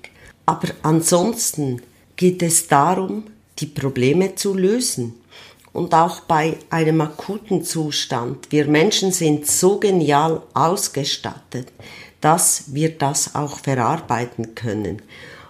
Aber 0.46 0.68
ansonsten 0.82 1.82
geht 2.16 2.42
es 2.42 2.66
darum, 2.66 3.24
die 3.58 3.66
Probleme 3.66 4.34
zu 4.34 4.54
lösen 4.54 5.14
und 5.72 5.94
auch 5.94 6.20
bei 6.20 6.56
einem 6.70 7.00
akuten 7.00 7.62
Zustand. 7.62 8.50
Wir 8.50 8.66
Menschen 8.66 9.12
sind 9.12 9.46
so 9.46 9.78
genial 9.78 10.42
ausgestattet, 10.54 11.72
dass 12.20 12.64
wir 12.74 12.90
das 12.90 13.34
auch 13.34 13.58
verarbeiten 13.58 14.54
können. 14.54 15.02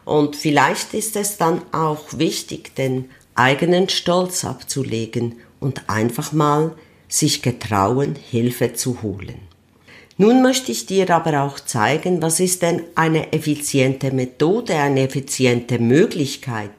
Und 0.04 0.36
vielleicht 0.36 0.94
ist 0.94 1.16
es 1.16 1.36
dann 1.36 1.62
auch 1.72 2.04
wichtig, 2.12 2.74
den 2.74 3.10
eigenen 3.34 3.88
Stolz 3.88 4.44
abzulegen 4.44 5.36
und 5.60 5.88
einfach 5.88 6.32
mal 6.32 6.72
sich 7.08 7.42
getrauen, 7.42 8.16
Hilfe 8.16 8.74
zu 8.74 9.02
holen. 9.02 9.40
Nun 10.16 10.42
möchte 10.42 10.72
ich 10.72 10.86
dir 10.86 11.08
aber 11.10 11.42
auch 11.42 11.60
zeigen, 11.60 12.20
was 12.20 12.40
ist 12.40 12.62
denn 12.62 12.82
eine 12.96 13.32
effiziente 13.32 14.10
Methode, 14.10 14.74
eine 14.74 15.02
effiziente 15.02 15.78
Möglichkeit, 15.78 16.70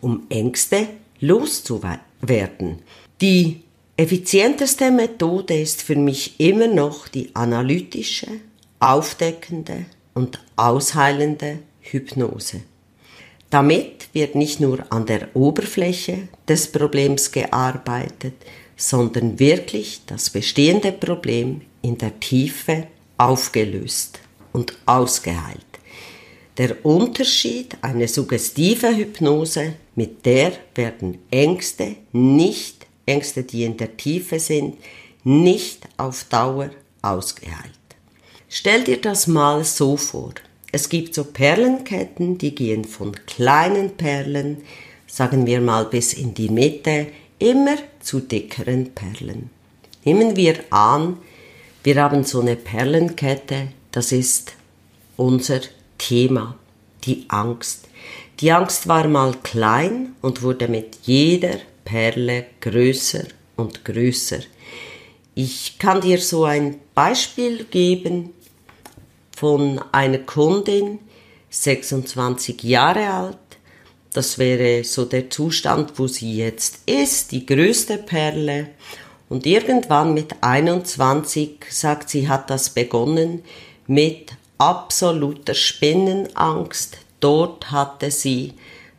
um 0.00 0.22
Ängste 0.30 0.86
loszuwerden 1.18 2.05
werden. 2.28 2.80
Die 3.20 3.62
effizienteste 3.96 4.90
Methode 4.90 5.58
ist 5.58 5.82
für 5.82 5.96
mich 5.96 6.38
immer 6.38 6.68
noch 6.68 7.08
die 7.08 7.34
analytische, 7.34 8.28
aufdeckende 8.78 9.86
und 10.14 10.40
ausheilende 10.56 11.58
Hypnose. 11.80 12.62
Damit 13.50 14.08
wird 14.12 14.34
nicht 14.34 14.60
nur 14.60 14.84
an 14.90 15.06
der 15.06 15.34
Oberfläche 15.34 16.28
des 16.48 16.72
Problems 16.72 17.30
gearbeitet, 17.30 18.34
sondern 18.76 19.38
wirklich 19.38 20.02
das 20.06 20.30
bestehende 20.30 20.92
Problem 20.92 21.62
in 21.82 21.96
der 21.96 22.18
Tiefe 22.20 22.88
aufgelöst 23.16 24.20
und 24.52 24.76
ausgeheilt. 24.84 25.65
Der 26.58 26.86
Unterschied, 26.86 27.76
eine 27.82 28.08
suggestive 28.08 28.96
Hypnose, 28.96 29.74
mit 29.94 30.24
der 30.24 30.52
werden 30.74 31.18
Ängste 31.30 31.96
nicht, 32.12 32.86
Ängste, 33.04 33.42
die 33.42 33.64
in 33.64 33.76
der 33.76 33.96
Tiefe 33.96 34.40
sind, 34.40 34.76
nicht 35.22 35.86
auf 35.98 36.24
Dauer 36.24 36.70
ausgeheilt. 37.02 37.72
Stell 38.48 38.84
dir 38.84 39.00
das 39.00 39.26
mal 39.26 39.64
so 39.64 39.98
vor. 39.98 40.32
Es 40.72 40.88
gibt 40.88 41.14
so 41.14 41.24
Perlenketten, 41.24 42.38
die 42.38 42.54
gehen 42.54 42.84
von 42.84 43.12
kleinen 43.26 43.96
Perlen, 43.96 44.58
sagen 45.06 45.46
wir 45.46 45.60
mal 45.60 45.84
bis 45.84 46.14
in 46.14 46.32
die 46.32 46.48
Mitte, 46.48 47.08
immer 47.38 47.76
zu 48.00 48.20
dickeren 48.20 48.92
Perlen. 48.94 49.50
Nehmen 50.04 50.36
wir 50.36 50.60
an, 50.70 51.18
wir 51.82 52.02
haben 52.02 52.24
so 52.24 52.40
eine 52.40 52.56
Perlenkette, 52.56 53.68
das 53.92 54.12
ist 54.12 54.54
unser 55.16 55.60
Thema, 55.98 56.56
die 57.04 57.24
Angst. 57.28 57.88
Die 58.40 58.52
Angst 58.52 58.88
war 58.88 59.08
mal 59.08 59.34
klein 59.42 60.14
und 60.20 60.42
wurde 60.42 60.68
mit 60.68 60.98
jeder 61.02 61.58
Perle 61.84 62.46
größer 62.60 63.24
und 63.56 63.84
größer. 63.84 64.40
Ich 65.34 65.78
kann 65.78 66.00
dir 66.00 66.18
so 66.18 66.44
ein 66.44 66.78
Beispiel 66.94 67.64
geben 67.64 68.30
von 69.34 69.80
einer 69.92 70.18
Kundin, 70.18 70.98
26 71.50 72.62
Jahre 72.62 73.08
alt. 73.08 73.38
Das 74.12 74.38
wäre 74.38 74.82
so 74.84 75.04
der 75.04 75.28
Zustand, 75.30 75.98
wo 75.98 76.06
sie 76.06 76.36
jetzt 76.36 76.80
ist, 76.86 77.32
die 77.32 77.44
größte 77.44 77.98
Perle. 77.98 78.68
Und 79.28 79.44
irgendwann 79.44 80.14
mit 80.14 80.36
21 80.40 81.66
sagt 81.68 82.10
sie, 82.10 82.28
hat 82.28 82.48
das 82.48 82.70
begonnen 82.70 83.42
mit 83.86 84.32
absoluter 84.58 85.54
Spinnenangst. 85.54 86.98
Dort 87.20 87.70
hatte 87.70 88.10
sie 88.10 88.54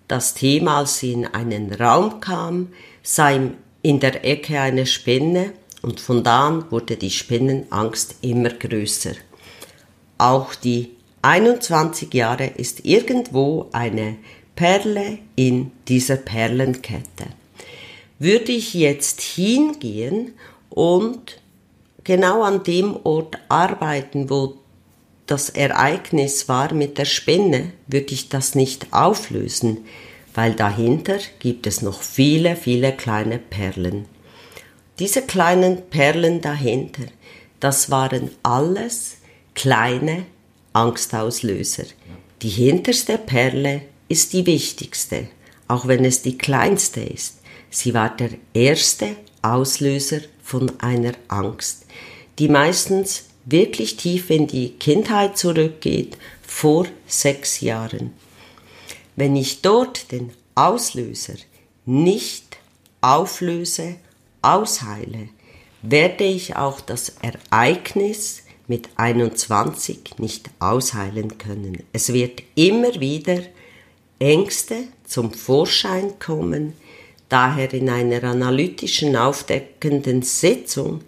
das 0.08 0.34
Thema, 0.34 0.80
als 0.80 1.00
sie 1.00 1.14
in 1.14 1.26
einen 1.26 1.74
Raum 1.74 2.20
kam, 2.20 2.70
sei 3.04 3.52
in 3.82 4.00
der 4.00 4.26
Ecke 4.26 4.60
eine 4.60 4.86
Spinne 4.86 5.54
und 5.82 6.00
von 6.00 6.24
da 6.24 6.48
an 6.48 6.72
wurde 6.72 6.98
die 6.98 7.12
Spinnenangst 7.12 8.16
immer 8.22 8.50
größer. 8.50 9.14
Auch 10.18 10.56
die 10.56 10.92
21 11.22 12.14
Jahre 12.14 12.48
ist 12.48 12.86
irgendwo 12.86 13.68
eine 13.72 14.18
Perle 14.56 15.20
in 15.36 15.72
dieser 15.88 16.16
Perlenkette. 16.16 17.28
Würde 18.20 18.52
ich 18.52 18.74
jetzt 18.74 19.22
hingehen 19.22 20.34
und 20.70 21.40
genau 22.04 22.42
an 22.42 22.64
dem 22.64 22.98
Ort 23.04 23.38
arbeiten, 23.50 24.30
wo 24.30 24.56
das 25.28 25.50
Ereignis 25.50 26.48
war 26.48 26.74
mit 26.74 26.98
der 26.98 27.06
Spinne, 27.06 27.74
würde 27.86 28.14
ich 28.14 28.30
das 28.30 28.56
nicht 28.56 28.88
auflösen, 28.92 29.86
weil 30.34 30.54
dahinter 30.54 31.18
gibt 31.40 31.68
es 31.68 31.82
noch 31.82 32.02
viele, 32.02 32.56
viele 32.56 32.94
kleine 32.94 33.38
Perlen. 33.38 34.06
Diese 35.00 35.22
kleinen 35.22 35.90
Perlen 35.90 36.42
dahinter, 36.42 37.04
das 37.60 37.92
waren 37.92 38.32
alles 38.42 39.18
kleine 39.54 40.26
Angstauslöser. 40.74 41.84
Die 42.42 42.50
hinterste 42.50 43.18
Perle 43.18 43.82
ist 44.08 44.32
die 44.34 44.46
wichtigste, 44.46 45.28
auch 45.68 45.88
wenn 45.88 46.06
es 46.06 46.22
die 46.22 46.38
kleinste 46.38 47.02
ist. 47.02 47.42
Sie 47.70 47.94
war 47.94 48.16
der 48.16 48.30
erste 48.54 49.18
Auslöser 49.42 50.22
von 50.42 50.72
einer 50.80 51.14
Angst, 51.28 51.86
die 52.40 52.48
meistens 52.48 53.26
wirklich 53.50 53.96
tief 53.96 54.30
in 54.30 54.46
die 54.48 54.72
Kindheit 54.72 55.38
zurückgeht, 55.38 56.18
vor 56.46 56.86
sechs 57.08 57.62
Jahren. 57.62 58.14
Wenn 59.16 59.36
ich 59.36 59.62
dort 59.62 60.12
den 60.12 60.32
Auslöser 60.54 61.36
nicht 61.86 62.58
auflöse, 63.02 63.96
ausheile, 64.42 65.30
werde 65.82 66.26
ich 66.26 66.56
auch 66.56 66.82
das 66.82 67.14
Ereignis 67.22 68.44
mit 68.68 68.90
21 68.98 70.18
nicht 70.18 70.50
ausheilen 70.60 71.38
können. 71.38 71.84
Es 71.94 72.12
wird 72.12 72.44
immer 72.56 73.00
wieder 73.00 73.40
Ängste 74.20 74.84
zum 75.06 75.32
Vorschein 75.32 76.20
kommen, 76.20 76.74
daher 77.30 77.74
in 77.74 77.90
einer 77.90 78.24
analytischen, 78.24 79.16
aufdeckenden 79.16 80.22
Sitzung 80.22 81.02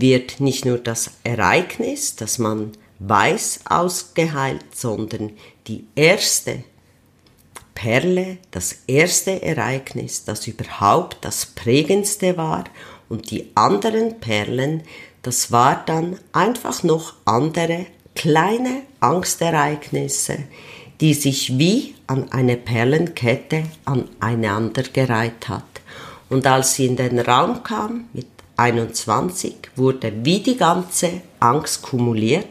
wird 0.00 0.40
nicht 0.40 0.64
nur 0.64 0.78
das 0.78 1.10
Ereignis, 1.24 2.16
das 2.16 2.38
man 2.38 2.72
weiß, 2.98 3.60
ausgeheilt, 3.68 4.64
sondern 4.74 5.32
die 5.66 5.84
erste 5.94 6.64
Perle, 7.74 8.38
das 8.50 8.76
erste 8.86 9.42
Ereignis, 9.42 10.24
das 10.24 10.46
überhaupt 10.46 11.18
das 11.22 11.46
prägendste 11.46 12.36
war 12.36 12.64
und 13.08 13.30
die 13.30 13.50
anderen 13.54 14.18
Perlen, 14.20 14.82
das 15.22 15.52
war 15.52 15.82
dann 15.86 16.18
einfach 16.32 16.82
noch 16.82 17.14
andere 17.24 17.86
kleine 18.14 18.82
Angstereignisse, 19.00 20.38
die 21.00 21.14
sich 21.14 21.58
wie 21.58 21.94
an 22.06 22.32
eine 22.32 22.56
Perlenkette 22.56 23.64
aneinandergereiht 23.84 25.48
hat. 25.48 25.64
Und 26.28 26.46
als 26.46 26.74
sie 26.74 26.86
in 26.86 26.96
den 26.96 27.18
Raum 27.18 27.62
kam 27.62 28.08
mit 28.12 28.35
21, 28.56 29.54
wurde 29.76 30.12
wie 30.24 30.40
die 30.40 30.56
ganze 30.56 31.22
Angst 31.40 31.82
kumuliert 31.82 32.46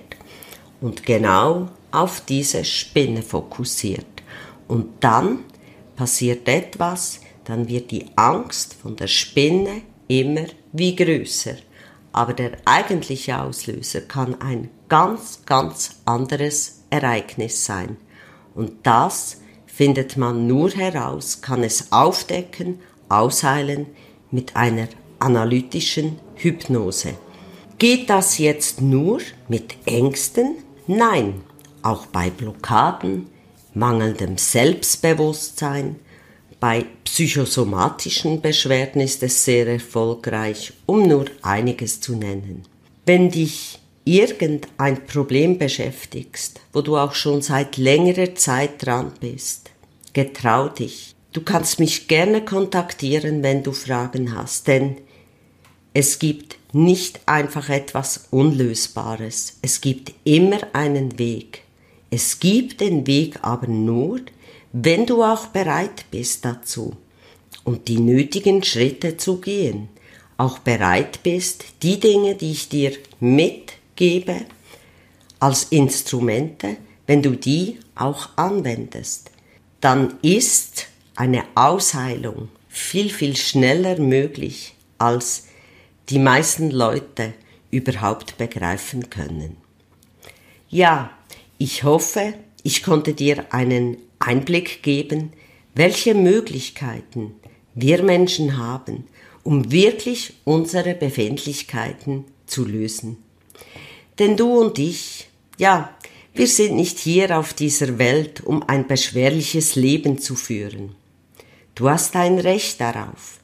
und 0.82 1.06
genau 1.06 1.70
auf 1.92 2.22
diese 2.22 2.64
Spinne 2.64 3.22
fokussiert. 3.22 4.06
Und 4.68 5.04
dann 5.04 5.40
passiert 5.96 6.48
etwas, 6.48 7.22
dann 7.46 7.68
wird 7.68 7.92
die 7.92 8.06
Angst 8.16 8.74
von 8.74 8.96
der 8.96 9.08
Spinne 9.08 9.82
immer 10.08 10.46
wie 10.72 10.96
größer 10.96 11.56
aber 12.16 12.32
der 12.32 12.52
eigentliche 12.64 13.42
Auslöser 13.42 14.00
kann 14.00 14.40
ein 14.40 14.70
ganz, 14.88 15.42
ganz 15.46 15.98
anderes 16.06 16.84
Ereignis 16.90 17.66
sein. 17.66 17.98
Und 18.54 18.72
das 18.88 19.42
findet 19.66 20.16
man 20.16 20.48
nur 20.48 20.72
heraus, 20.72 21.42
kann 21.42 21.62
es 21.62 21.92
aufdecken, 21.92 22.80
ausheilen 23.10 23.88
mit 24.32 24.56
einer 24.56 24.88
analytischen 25.20 26.20
Hypnose. 26.36 27.14
Geht 27.78 28.10
das 28.10 28.38
jetzt 28.38 28.82
nur 28.82 29.20
mit 29.48 29.76
Ängsten? 29.86 30.58
Nein, 30.88 31.42
auch 31.82 32.06
bei 32.06 32.30
Blockaden, 32.30 33.28
mangelndem 33.74 34.38
Selbstbewusstsein, 34.38 35.98
bei 36.60 36.86
psychosomatischen 37.04 38.42
Beschwerden 38.42 39.02
ist 39.02 39.22
es 39.24 39.46
sehr 39.46 39.68
erfolgreich, 39.68 40.74
um 40.86 41.08
nur 41.08 41.26
einiges 41.42 42.02
zu 42.02 42.16
nennen. 42.16 42.64
Wenn 43.06 43.30
dich 43.30 43.80
irgendein 44.06 45.06
Problem 45.06 45.58
beschäftigst, 45.58 46.62
wo 46.72 46.82
du 46.82 46.98
auch 46.98 47.14
schon 47.14 47.42
seit 47.42 47.78
längerer 47.78 48.36
Zeit 48.36 48.86
dran 48.86 49.12
bist, 49.20 49.72
getrau 50.14 50.70
dich. 50.70 51.16
Du 51.34 51.42
kannst 51.42 51.80
mich 51.80 52.08
gerne 52.08 52.46
kontaktieren, 52.46 53.44
wenn 53.44 53.62
du 53.62 53.74
Fragen 53.74 54.36
hast, 54.36 54.68
denn 54.68 54.98
es 55.98 56.20
gibt 56.20 56.58
nicht 56.74 57.22
einfach 57.26 57.70
etwas 57.70 58.28
Unlösbares. 58.30 59.60
Es 59.62 59.80
gibt 59.80 60.12
immer 60.26 60.60
einen 60.74 61.18
Weg. 61.18 61.62
Es 62.12 62.42
gibt 62.42 62.82
den 62.82 63.08
Weg 63.08 63.40
aber 63.44 63.68
nur, 63.68 64.20
wenn 64.74 65.06
du 65.06 65.24
auch 65.24 65.48
bereit 65.48 66.04
bist 66.12 66.44
dazu 66.44 66.98
und 67.64 67.88
die 67.88 68.02
nötigen 68.02 68.62
Schritte 68.62 69.16
zu 69.16 69.40
gehen, 69.40 69.88
auch 70.36 70.60
bereit 70.60 71.24
bist, 71.24 71.64
die 71.82 71.98
Dinge, 71.98 72.36
die 72.36 72.52
ich 72.52 72.68
dir 72.68 72.92
mitgebe, 73.22 74.42
als 75.40 75.64
Instrumente, 75.64 76.76
wenn 77.08 77.22
du 77.22 77.38
die 77.38 77.80
auch 77.96 78.32
anwendest, 78.36 79.32
dann 79.80 80.16
ist 80.22 80.88
eine 81.16 81.46
Ausheilung 81.56 82.50
viel, 82.68 83.10
viel 83.10 83.38
schneller 83.38 83.98
möglich, 83.98 84.74
als 84.98 85.46
die 86.10 86.20
meisten 86.20 86.72
Leute 86.72 87.34
überhaupt 87.72 88.38
begreifen 88.38 89.10
können. 89.10 89.58
Ja, 90.70 91.12
ich 91.58 91.84
hoffe, 91.84 92.34
ich 92.64 92.84
konnte 92.84 93.14
dir 93.14 93.54
einen 93.54 93.98
Einblick 94.20 94.84
geben, 94.84 95.34
welche 95.74 96.16
Möglichkeiten 96.16 97.36
wir 97.74 98.02
Menschen 98.04 98.58
haben, 98.58 99.06
um 99.44 99.72
wirklich 99.72 100.34
unsere 100.46 100.96
Befindlichkeiten 100.96 102.26
zu 102.46 102.66
lösen. 102.66 103.18
Denn 104.18 104.38
du 104.38 104.60
und 104.60 104.80
ich, 104.80 105.28
ja, 105.58 105.96
wir 106.34 106.48
sind 106.48 106.76
nicht 106.76 106.98
hier 107.00 107.38
auf 107.38 107.54
dieser 107.54 107.98
Welt, 107.98 108.42
um 108.44 108.64
ein 108.64 108.88
beschwerliches 108.88 109.76
Leben 109.76 110.20
zu 110.20 110.36
führen. 110.36 110.96
Du 111.76 111.90
hast 111.90 112.16
ein 112.16 112.40
Recht 112.40 112.80
darauf, 112.80 113.40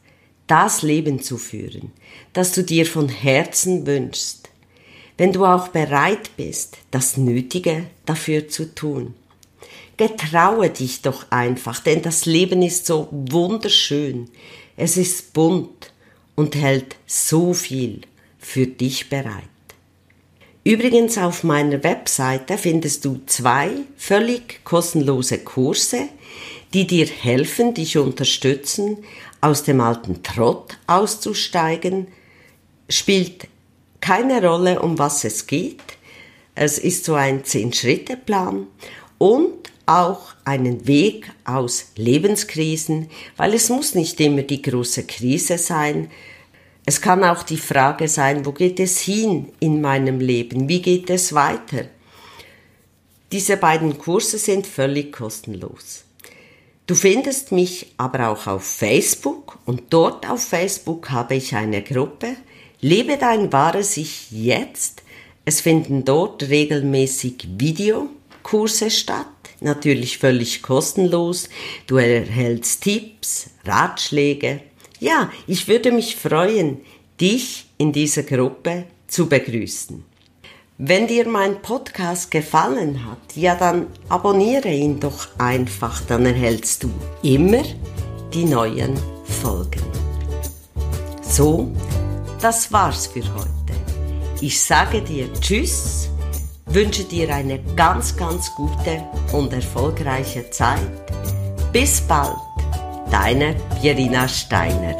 das 0.51 0.81
Leben 0.81 1.21
zu 1.21 1.37
führen, 1.37 1.93
das 2.33 2.51
du 2.51 2.61
dir 2.61 2.85
von 2.85 3.07
Herzen 3.07 3.87
wünschst, 3.87 4.49
wenn 5.17 5.31
du 5.31 5.45
auch 5.45 5.69
bereit 5.69 6.35
bist, 6.35 6.77
das 6.91 7.15
Nötige 7.15 7.85
dafür 8.05 8.49
zu 8.49 8.75
tun. 8.75 9.13
Getraue 9.95 10.69
dich 10.69 11.03
doch 11.03 11.25
einfach, 11.29 11.79
denn 11.79 12.01
das 12.01 12.25
Leben 12.25 12.61
ist 12.63 12.85
so 12.85 13.07
wunderschön, 13.11 14.29
es 14.75 14.97
ist 14.97 15.31
bunt 15.31 15.93
und 16.35 16.55
hält 16.55 16.97
so 17.07 17.53
viel 17.53 18.01
für 18.37 18.67
dich 18.67 19.07
bereit. 19.07 19.45
Übrigens 20.65 21.17
auf 21.17 21.45
meiner 21.45 21.81
Webseite 21.81 22.57
findest 22.57 23.05
du 23.05 23.21
zwei 23.25 23.69
völlig 23.95 24.65
kostenlose 24.65 25.37
Kurse, 25.37 26.09
die 26.73 26.87
dir 26.87 27.05
helfen, 27.05 27.73
dich 27.73 27.97
unterstützen, 27.97 28.97
aus 29.41 29.63
dem 29.63 29.81
alten 29.81 30.23
Trott 30.23 30.77
auszusteigen, 30.87 32.07
spielt 32.89 33.47
keine 33.99 34.45
Rolle, 34.45 34.81
um 34.81 34.97
was 34.97 35.23
es 35.23 35.47
geht. 35.47 35.81
Es 36.55 36.77
ist 36.77 37.05
so 37.05 37.15
ein 37.15 37.43
Zehn-Schritte-Plan 37.43 38.67
und 39.17 39.71
auch 39.85 40.33
einen 40.45 40.87
Weg 40.87 41.31
aus 41.43 41.87
Lebenskrisen, 41.95 43.09
weil 43.37 43.53
es 43.53 43.69
muss 43.69 43.95
nicht 43.95 44.19
immer 44.19 44.43
die 44.43 44.61
große 44.61 45.03
Krise 45.03 45.57
sein. 45.57 46.09
Es 46.85 47.01
kann 47.01 47.23
auch 47.23 47.43
die 47.43 47.57
Frage 47.57 48.07
sein, 48.07 48.45
wo 48.45 48.51
geht 48.51 48.79
es 48.79 48.99
hin 48.99 49.49
in 49.59 49.81
meinem 49.81 50.19
Leben? 50.19 50.67
Wie 50.67 50.81
geht 50.81 51.09
es 51.09 51.33
weiter? 51.33 51.85
Diese 53.31 53.57
beiden 53.57 53.97
Kurse 53.97 54.37
sind 54.37 54.67
völlig 54.67 55.13
kostenlos. 55.13 56.03
Du 56.91 56.95
findest 56.95 57.53
mich 57.53 57.93
aber 57.95 58.27
auch 58.27 58.47
auf 58.47 58.65
Facebook 58.65 59.57
und 59.63 59.81
dort 59.91 60.29
auf 60.29 60.43
Facebook 60.43 61.09
habe 61.09 61.35
ich 61.35 61.55
eine 61.55 61.81
Gruppe 61.81 62.35
Lebe 62.81 63.15
dein 63.15 63.53
wahres 63.53 63.95
Ich 63.95 64.29
jetzt. 64.29 65.01
Es 65.45 65.61
finden 65.61 66.03
dort 66.03 66.49
regelmäßig 66.49 67.47
Videokurse 67.57 68.91
statt, 68.91 69.25
natürlich 69.61 70.17
völlig 70.17 70.63
kostenlos. 70.63 71.47
Du 71.87 71.95
erhältst 71.95 72.83
Tipps, 72.83 73.51
Ratschläge. 73.63 74.59
Ja, 74.99 75.31
ich 75.47 75.69
würde 75.69 75.93
mich 75.93 76.17
freuen, 76.17 76.81
dich 77.21 77.67
in 77.77 77.93
dieser 77.93 78.23
Gruppe 78.23 78.83
zu 79.07 79.29
begrüßen. 79.29 80.10
Wenn 80.83 81.05
dir 81.05 81.27
mein 81.27 81.61
Podcast 81.61 82.31
gefallen 82.31 83.05
hat, 83.05 83.35
ja 83.35 83.53
dann 83.53 83.85
abonniere 84.09 84.69
ihn 84.69 84.99
doch 84.99 85.27
einfach, 85.37 86.01
dann 86.07 86.25
erhältst 86.25 86.81
du 86.81 86.89
immer 87.21 87.61
die 88.33 88.45
neuen 88.45 88.99
Folgen. 89.43 89.83
So, 91.21 91.71
das 92.41 92.71
war's 92.71 93.05
für 93.05 93.21
heute. 93.35 93.79
Ich 94.41 94.59
sage 94.59 95.03
dir 95.03 95.31
Tschüss, 95.33 96.09
wünsche 96.65 97.03
dir 97.03 97.31
eine 97.31 97.59
ganz, 97.75 98.17
ganz 98.17 98.51
gute 98.55 99.03
und 99.33 99.53
erfolgreiche 99.53 100.49
Zeit. 100.49 100.79
Bis 101.71 102.01
bald, 102.01 102.37
deine 103.11 103.55
Pierina 103.79 104.27
Steiner. 104.27 104.97